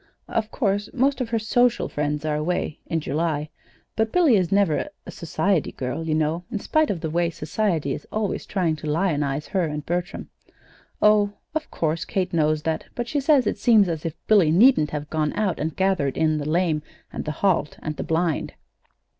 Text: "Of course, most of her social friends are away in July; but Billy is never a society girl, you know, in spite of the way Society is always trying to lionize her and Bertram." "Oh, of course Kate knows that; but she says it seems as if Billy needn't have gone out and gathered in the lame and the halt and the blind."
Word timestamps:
"Of 0.27 0.49
course, 0.49 0.89
most 0.95 1.21
of 1.21 1.29
her 1.29 1.37
social 1.37 1.87
friends 1.87 2.25
are 2.25 2.35
away 2.35 2.79
in 2.87 3.01
July; 3.01 3.49
but 3.95 4.11
Billy 4.11 4.35
is 4.35 4.51
never 4.51 4.89
a 5.05 5.11
society 5.11 5.73
girl, 5.73 6.07
you 6.07 6.15
know, 6.15 6.43
in 6.49 6.57
spite 6.59 6.89
of 6.89 7.01
the 7.01 7.09
way 7.11 7.29
Society 7.29 7.93
is 7.93 8.07
always 8.11 8.47
trying 8.47 8.75
to 8.77 8.89
lionize 8.89 9.49
her 9.49 9.65
and 9.65 9.85
Bertram." 9.85 10.31
"Oh, 11.03 11.33
of 11.53 11.69
course 11.69 12.03
Kate 12.03 12.33
knows 12.33 12.63
that; 12.63 12.85
but 12.95 13.07
she 13.07 13.19
says 13.19 13.45
it 13.45 13.59
seems 13.59 13.87
as 13.87 14.03
if 14.03 14.15
Billy 14.25 14.49
needn't 14.49 14.89
have 14.89 15.07
gone 15.11 15.33
out 15.33 15.59
and 15.59 15.75
gathered 15.75 16.17
in 16.17 16.39
the 16.39 16.49
lame 16.49 16.81
and 17.13 17.23
the 17.25 17.31
halt 17.45 17.77
and 17.79 17.95
the 17.97 18.03
blind." 18.03 18.55